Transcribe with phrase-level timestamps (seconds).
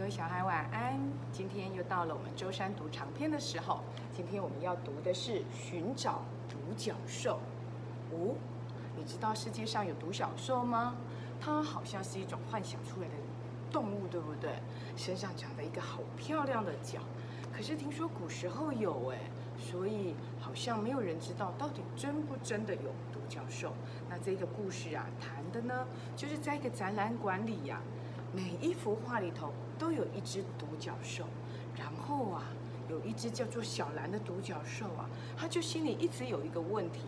[0.00, 0.98] 各位小孩晚安。
[1.30, 3.84] 今天又到了我们周三读长篇的时候。
[4.16, 7.38] 今天我们要读的是《寻找独角兽》。
[8.14, 8.34] 哦，
[8.96, 10.96] 你知道世界上有独角兽吗？
[11.38, 13.14] 它好像是一种幻想出来的
[13.70, 14.54] 动物，对不对？
[14.96, 17.00] 身上长了一个好漂亮的角。
[17.54, 19.18] 可是听说古时候有哎，
[19.58, 23.74] 所以好像没有人知道到底真不真的有独角兽。
[24.08, 25.86] 那这个故事啊，谈的呢，
[26.16, 27.82] 就是在一个展览馆里呀。
[28.32, 31.24] 每一幅画里头都有一只独角兽，
[31.76, 32.44] 然后啊，
[32.88, 37.00] 有一只叫做小兰的独角兽啊，他就心里一直有一个问题，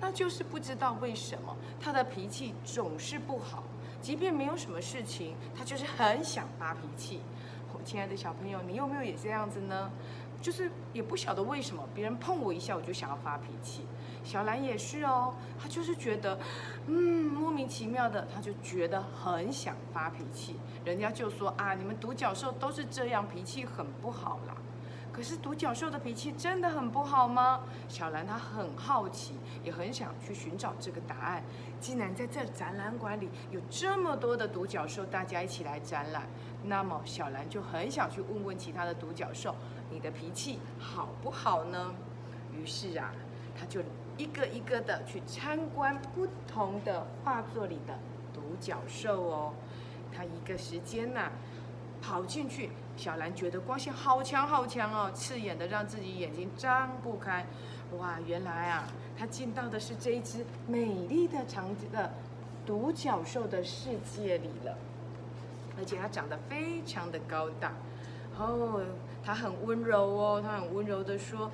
[0.00, 3.62] 那就是不知道为什么他的脾气总是不好，
[4.00, 7.20] 即便没有什么事情，他就是很想发脾气。
[7.72, 9.90] 我亲爱的小朋友，你有没有也这样子呢？
[10.44, 13.86] 就是也不晓得为什么别人碰我一下，我就想要发脾气。
[14.22, 16.38] 小兰也是哦，她就是觉得，
[16.86, 20.56] 嗯，莫名其妙的，她就觉得很想发脾气。
[20.84, 24.54] 人家就说啊，你们独角兽都是这样，脾气很不好啦。
[25.14, 27.60] 可是独角兽的脾气真的很不好吗？
[27.88, 31.44] 小兰她很好奇，也很想去寻找这个答案。
[31.80, 36.26] 既然在这展览馆里有这么多的独角兽，大家一起来展览，
[36.64, 39.54] 那么小兰就很想去问问其他的独角兽。
[39.88, 41.94] 你的脾气好不好呢？
[42.52, 43.12] 于是啊，
[43.56, 43.80] 他就
[44.16, 47.96] 一个一个的去参观不同的画作里的
[48.32, 49.54] 独角兽哦。
[50.12, 51.30] 他一个时间呐，
[52.02, 57.44] 跑进去，小兰觉得光线好强好强哦，刺眼的让自己眼睛张不开。
[57.98, 62.12] 哇，原来啊，他进到的是这一只美丽的长的
[62.64, 64.76] 独角兽的世界里了，
[65.76, 67.72] 而且它长得非常的高大。
[68.38, 68.80] 哦，
[69.22, 71.50] 它很温柔哦，它很温柔的说：“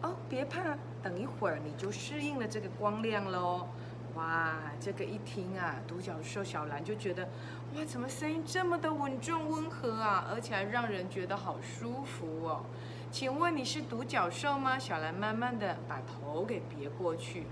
[0.00, 3.66] 哦，别怕，等一会儿你就适应了这个光亮喽。”
[4.14, 7.28] 哇，这个一听啊，独角兽小兰就觉得，
[7.74, 12.64] 哇，怎么声音这么的稳重温和啊，而且还让人觉得好舒服哦。
[13.10, 14.78] 请问你是独角兽吗？
[14.78, 17.46] 小兰慢慢的把头给别过去，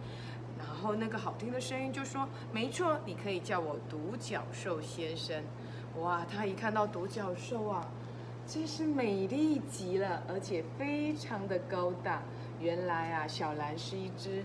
[0.58, 5.42] 然后那个好听的声音就说：“没错，你可以叫我独角兽先生。”
[6.00, 7.86] 哇，他一看到独角兽啊。
[8.44, 12.22] 真是美丽极了，而且非常的高大。
[12.58, 14.44] 原来啊，小兰是一只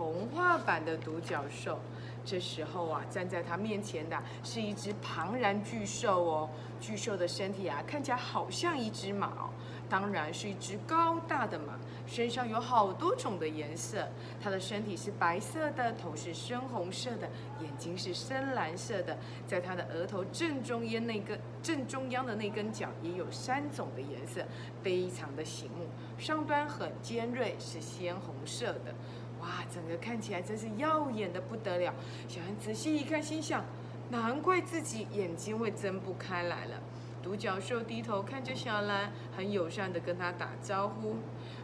[0.00, 1.78] 童话版的独角兽。
[2.24, 6.50] 这时候啊，站在他面前的是一只庞然巨兽哦。
[6.80, 9.50] 巨兽的身体啊，看起来好像一只马。
[9.90, 11.74] 当然是一只高大的马，
[12.06, 14.08] 身上有好多种的颜色。
[14.40, 17.28] 它的身体是白色的，头是深红色的，
[17.60, 19.18] 眼睛是深蓝色的。
[19.46, 24.42] 在它的额头正中央那个正中央的那根角也有三种的颜色，
[24.82, 25.88] 非常的醒目。
[26.16, 28.94] 上端很尖锐，是鲜红色的。
[29.40, 31.94] 哇，整个看起来真是耀眼的不得了。
[32.28, 33.64] 小安仔细一看，心想：
[34.10, 36.76] 难怪自己眼睛会睁不开来了。
[37.22, 41.16] 独角兽低头看着小兰，很友善的跟他打招呼。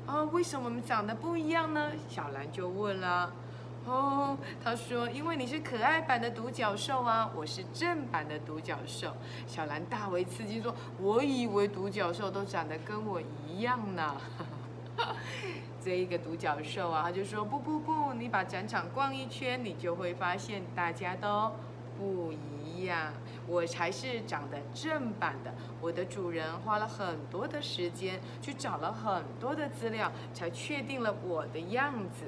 [0.07, 1.93] 啊，为什么我们长得不一样呢？
[2.09, 3.33] 小兰就问了。
[3.87, 9.15] 哦，他说，因为你是可爱版的独角兽啊，我是正版的独角兽。
[9.47, 14.17] 小兰大为刺激，说：“我以为独角兽都长得跟我一样呢。
[15.87, 21.53] ”这一个独角兽啊，他就说：“不不不，你把展场逛一圈，你就会发现大家都
[21.97, 23.13] 不一样。”
[23.47, 32.25] 我才是长得正版的，我的主人花了很多的时间去找了很多的资料，才确定了我的样子。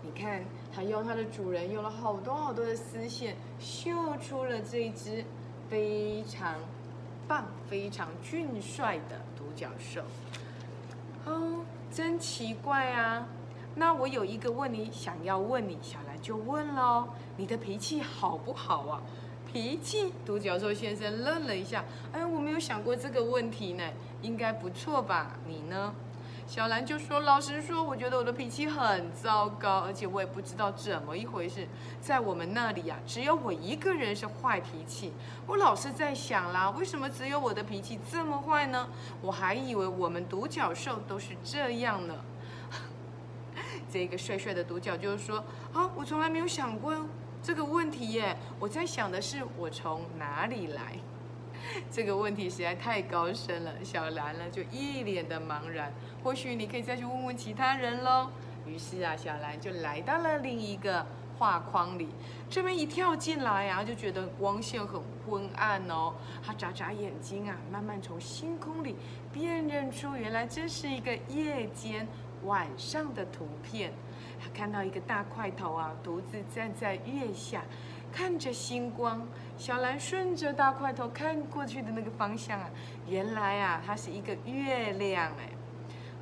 [0.00, 0.42] 你看，
[0.74, 5.22] 他用他的主人用了好多好多的丝线，绣出了这一只
[5.68, 6.54] 非常
[7.28, 10.00] 棒、非常俊帅的独角兽。
[11.96, 13.26] 真奇怪啊！
[13.76, 17.08] 那我有一个问题想要问你，小兰就问喽：
[17.38, 19.00] 你的脾气好不好啊？
[19.50, 21.86] 脾气，独角兽先生愣了一下。
[22.12, 23.82] 哎，我没有想过这个问题呢，
[24.20, 25.38] 应该不错吧？
[25.46, 25.94] 你呢？
[26.46, 31.66] 小兰就说：“老实说，我觉得我的脾气很糟糕，而且我也不知道怎么一回事。
[32.00, 35.12] 在我们那里呀，只有我一个人是坏脾气。
[35.44, 38.88] 我老是在想啦，为什么只有我的脾气这么坏呢？
[39.20, 42.14] 我还以为我们独角兽都是这样呢。
[43.90, 45.38] ”这个帅帅的独角就是说
[45.74, 46.94] ：“啊，我从来没有想过。”
[47.42, 50.96] 这个问题耶，我在想的是我从哪里来。
[51.90, 55.92] 这个问题实在太高深了，小兰呢就一脸的茫然。
[56.22, 58.30] 或许你可以再去问问其他人喽。
[58.66, 61.06] 于是啊，小兰就来到了另一个
[61.38, 62.08] 画框里。
[62.50, 66.14] 这边一跳进来啊，就觉得光线很昏暗哦。
[66.44, 68.96] 她眨眨眼睛啊，慢慢从星空里
[69.32, 72.06] 辨认出，原来这是一个夜间
[72.44, 73.92] 晚上的图片。
[74.40, 77.62] 她看到一个大块头啊，独自站在月下，
[78.16, 79.22] 看着星光。
[79.58, 82.70] 小兰顺着大块头看过去的那个方向啊，
[83.06, 85.50] 原来啊，它是一个月亮哎。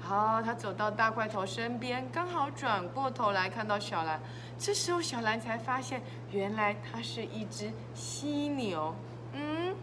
[0.00, 4.20] 好，他走到大块头身边，刚好转过头来看到小兰。
[4.58, 6.02] 这时候小兰才发现，
[6.32, 8.94] 原来它是一只犀牛。
[9.32, 9.74] 嗯，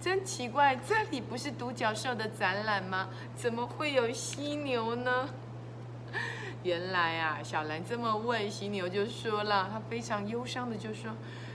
[0.00, 3.08] 真奇怪，这里不是独角兽的展览吗？
[3.34, 5.28] 怎么会有犀牛呢？
[6.62, 11.10] 原来啊，小兰这么问，犀牛就说了，他非常忧伤的就说。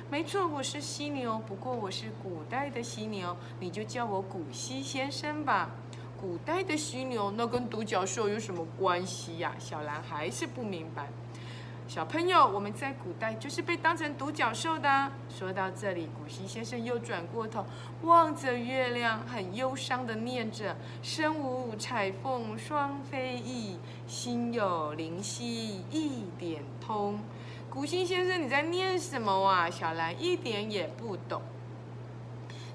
[0.10, 5.70] 没错，我是犀牛，不过我是古代的犀牛，你就叫我古稀先生吧。
[6.20, 9.54] 古代的犀牛，那跟独角兽有什么关系呀？
[9.60, 11.10] 小兰还是不明白。
[11.88, 15.12] 小朋友，我们在古代就是被当成独角兽的。
[15.30, 17.64] 说到这里，古希先生又转过头，
[18.02, 23.78] 望着月亮，很忧伤的念着：“身无彩凤双飞翼，
[24.08, 27.20] 心有灵犀一点通。”
[27.70, 29.70] 古新先生，你在念什么啊？
[29.70, 31.40] 小兰一点也不懂。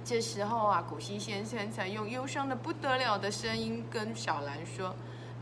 [0.05, 4.95] 这时候啊，古新先生才用忧伤的不得了的声音跟小兰说：“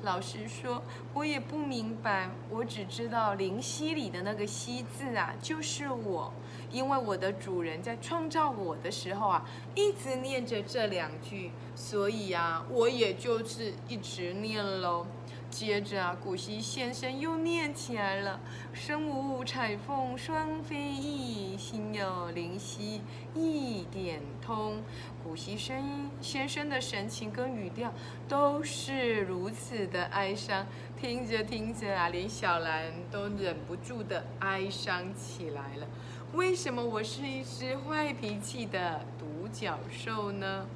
[0.03, 6.33] 老实说，我也不明白，我只知道灵犀里的那个‘犀’字啊，就是我，
[6.71, 15.05] 因为我的主人在创造我的时候啊，一直念着这两句，所以啊，我也就是一直念喽。”
[15.50, 18.39] 接着啊，古希先生又念起来了
[18.73, 23.00] ：“身无彩凤双飞翼，心有灵犀
[23.35, 24.83] 一点通。”
[25.25, 27.93] 古希声音先生的神情跟语调
[28.29, 30.67] 都是如此的哀伤，
[30.97, 35.87] 听着听着啊，连小兰都忍不住的哀伤起来了。
[36.35, 40.67] 为什么我是一只坏脾气的独角兽呢？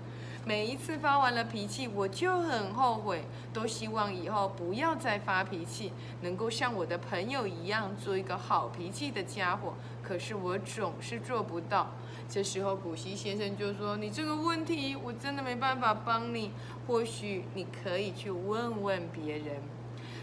[0.45, 5.93] 每一次发完了脾气，我就很后悔，都希望以后不要再发脾气，
[6.23, 9.75] 能够像我的朋友一样做一个好脾气的家伙。
[10.03, 11.93] 可是我总是做不到。
[12.29, 16.51] 这时候古希先生就说：“你这个问题我真的没办法帮你，
[16.89, 19.57] 或许你可以去问问别人。”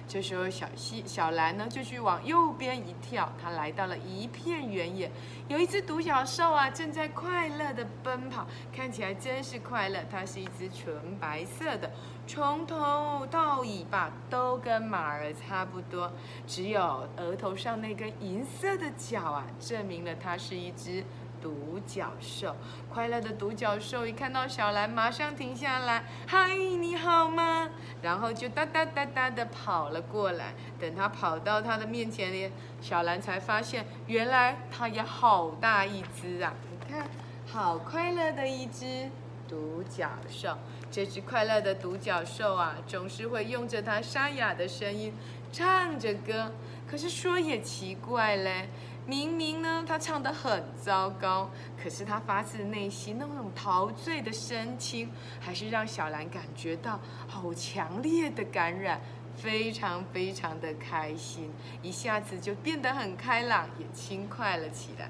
[0.10, 5.12] 这时候，小西小兰呢就去往右边一跳，她来到了一片原野，
[5.48, 10.00] 有一只独角兽啊，正在快乐的奔跑，看起来真是快乐。
[10.10, 11.92] 它是一只纯白色的，
[12.26, 16.12] 从头到尾巴都跟马儿差不多，
[16.48, 21.04] 只有额头上那根银色的角啊，证明了它是一只。
[21.42, 22.56] 独角兽，
[22.94, 27.70] 快乐的独角兽一看到小兰，马上停下来，嗨，你好吗？
[28.02, 30.54] 然后就哒哒哒哒的跑了过来。
[30.80, 32.52] 等他跑到他的面前呢，
[32.82, 36.54] 小兰才发现，原来它也好大一只啊！
[36.70, 37.08] 你看，
[37.46, 39.10] 好快乐的一只
[39.48, 40.58] 独角兽。
[40.92, 45.14] 这只快乐的独角兽啊，总是会用着它沙哑的声音
[45.52, 46.52] 唱着歌。
[46.90, 48.68] 可是说也奇怪嘞。
[49.10, 51.50] 明明呢，他唱得很糟糕，
[51.82, 55.10] 可是他发自内心那种陶醉的深情，
[55.40, 59.02] 还是让小兰感觉到好强烈的感染，
[59.36, 61.50] 非常非常的开心，
[61.82, 65.10] 一下子就变得很开朗，也轻快了起来。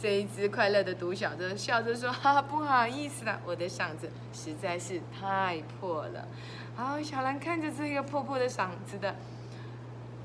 [0.00, 6.26] 这一只快乐的独角兽笑着说：“哈哈，不好意思啦，我的嗓子实在是太破了。”
[6.74, 9.14] 好，小兰看着这个破破的嗓子的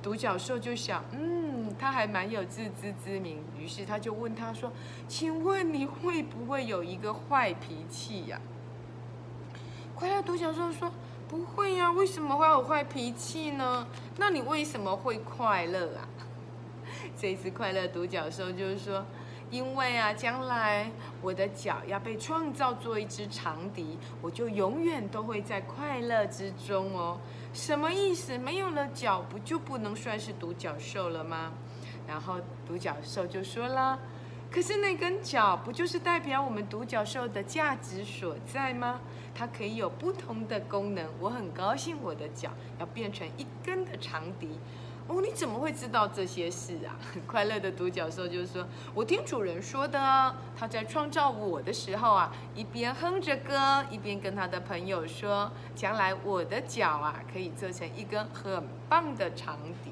[0.01, 1.39] 独角兽，就想：“嗯。”
[1.77, 4.71] 他还蛮有自知之明，于是他就问他说
[5.07, 8.41] ：“请问你会不会有一个坏脾气呀？”
[9.95, 10.91] 快乐独角兽说
[11.29, 13.87] ：“不会呀，为什么会有坏脾气呢？
[14.17, 16.07] 那你为什么会快乐啊？”
[17.15, 19.05] 这次快乐独角兽就是说
[19.49, 20.91] ：“因为啊，将来
[21.21, 27.17] 我的脚要被创造做一只长笛，我就永远都会在快乐之中哦。”
[27.51, 28.37] 什么意思？
[28.37, 31.51] 没有了脚，不就不能算是独角兽了吗？
[32.07, 32.35] 然后
[32.67, 33.97] 独角兽就说了
[34.51, 39.01] ：“可是那根脚不就是代表我们独角兽的价值所在吗？
[39.33, 41.07] 它可以有不同的功能。
[41.19, 44.59] 我很高兴我的脚要变成一根的长笛。”
[45.09, 46.93] 哦，你怎么会知道这些事啊？
[47.25, 48.63] 快乐的独角兽就说
[48.93, 59.89] ：“我听主人说的啊，他在创造我的时候啊，一边哼着歌，一边跟他的朋友说，将来我的脚啊，可以做成一根很棒的长笛。”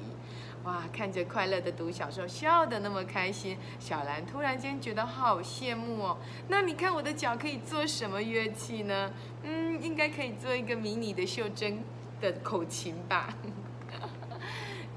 [0.62, 6.18] 哇，看着快乐的独角兽笑得那么开心，小兰突然间觉得好羡慕哦。
[6.46, 9.10] 那你看我的脚可以做什么乐器呢？
[9.42, 11.82] 嗯，应该可以做一个迷你的袖珍
[12.20, 13.34] 的口琴吧。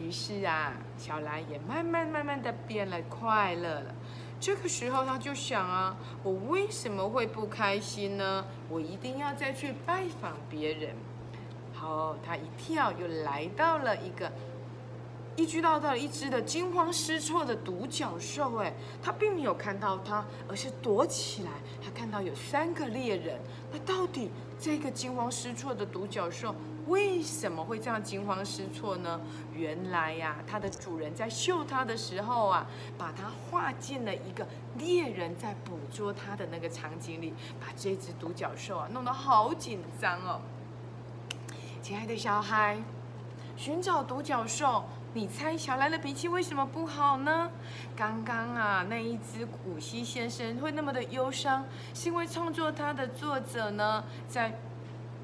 [0.02, 3.96] 于是啊，小兰也慢慢慢慢的变了快乐了。
[4.40, 8.44] 这个时候，他就想啊，我为什么会不开心呢？
[8.70, 10.96] 我一定要再去拜访别人。
[11.74, 14.32] 好，他一跳又来到了一个
[15.36, 21.52] 一遇到到一只的惊慌失措的独角兽，哎，他并没有看到它，而是躲起来。
[21.84, 23.40] 他看到有三个猎人，
[23.72, 26.56] 那到底这个惊慌失措的独角兽
[26.88, 29.20] 为什么会这样惊慌失措呢？
[29.54, 32.66] 原来呀，它的主人在嗅它的时候啊，
[32.98, 34.48] 把它画进了一个
[34.78, 40.42] 猎人在捕捉它的那个场景里，把这只独角兽啊弄得好紧张哦。
[41.82, 42.82] 亲爱的小孩，
[43.56, 44.84] 寻找独角兽。
[45.14, 47.52] 你猜小兰的脾气为什么不好呢？
[47.98, 54.58] 刚刚啊，那一只古希先生会那么的忧伤，是因为创作他的作者呢，在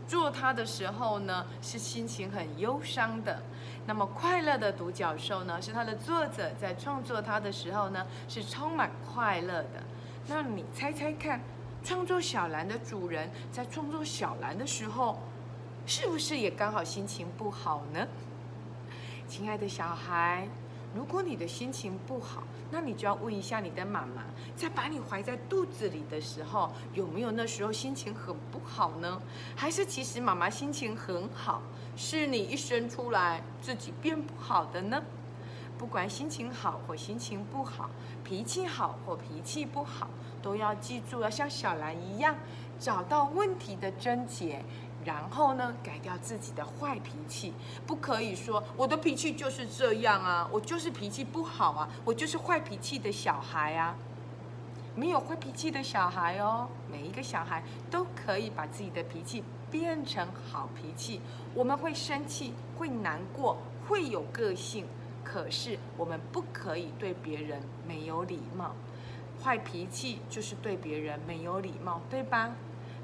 [0.07, 3.41] 做他的时候呢，是心情很忧伤的。
[3.85, 9.83] 那么快乐的独角兽呢，是它的作者在创作它的时候呢，是充满快乐的。
[10.27, 11.41] 那你猜猜看，
[11.83, 15.19] 创作小兰的主人在创作小兰的时候，
[15.85, 18.05] 是不是也刚好心情不好呢？
[19.27, 20.47] 亲爱的小孩，
[20.97, 24.23] 如果你的心情不好，那你就要问一下你的妈妈，
[24.55, 29.21] 在把你怀在肚子里的时候，有没有那时候心情很不好呢？
[29.55, 31.61] 还是其实妈妈心情很好，
[31.95, 35.03] 是你一生出来自己变不好的呢？
[35.77, 37.91] 不管心情好或心情不好，
[38.23, 40.09] 脾气好或脾气不好，
[40.41, 42.35] 都要记住要像小兰一样，
[42.79, 44.65] 找到问题的症结。
[45.05, 47.53] 然后呢，改掉自己的坏脾气，
[47.85, 53.95] 不可以说我的脾气就是这样啊，我就是脾气不好啊，我就是坏脾气的小孩啊。
[54.95, 61.21] 没有坏脾气的小孩哦，每一个小孩都可以把自己的脾气变成好脾气。
[61.53, 64.87] 我们会生气，会难过，会有个性，
[65.23, 68.73] 可是我们不可以对别人没有礼貌。
[69.43, 72.51] 坏脾气就是对别人没有礼貌，对吧？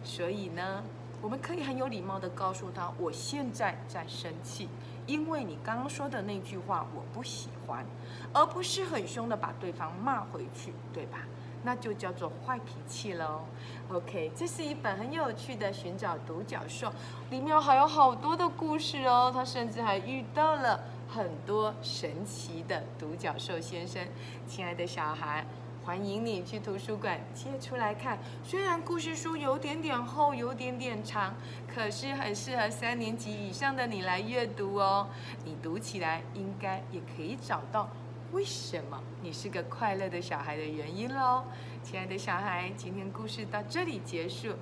[0.04, 0.84] 所以呢。
[1.24, 4.68] 我们可以很有礼貌的告诉他，我现在在生气，
[5.08, 7.86] 因为你刚刚说的那句话我不喜欢，
[8.34, 11.20] 而不是很凶的把对方骂回去，对吧？
[11.64, 13.46] 那就叫做坏脾气喽。
[13.90, 16.92] OK，这是一本很有趣的寻找独角兽，
[17.30, 19.32] 里面还有好多的故事哦。
[19.34, 24.06] 他甚至还遇到了很多神奇的独角兽先生。
[24.46, 25.46] 亲爱的小孩。
[25.86, 28.18] 欢迎你去图书馆借出来看。
[28.42, 31.36] 虽然故事书有点点厚，有点点长，
[31.68, 35.10] 可是很适合三年级以上的你来阅读哦。
[35.44, 37.90] 你读起来应该也可以找到
[38.32, 41.44] 为什么你是个快乐的小孩的原因喽。
[41.84, 44.54] 亲爱的小孩，今天故事到这里结束，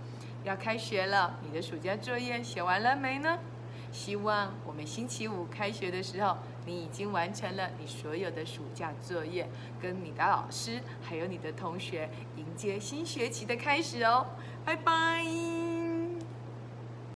[0.43, 3.37] 要开学了，你的暑假作业写完了没呢？
[3.91, 6.35] 希望我们星期五开学的时候。
[6.65, 9.47] 你已经完成了你所有的暑假作业，
[9.81, 14.25] 跟你的老师还有你的同学迎接新学期的开始哦，
[14.65, 15.70] 拜拜。